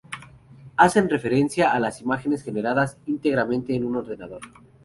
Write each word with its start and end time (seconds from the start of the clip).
Hacen 0.77 1.09
referencia 1.11 1.71
a 1.71 1.79
las 1.79 2.01
imágenes 2.01 2.41
generadas 2.41 2.97
íntegramente 3.05 3.75
en 3.75 3.83
un 3.85 3.97
ordenador. 3.97 4.41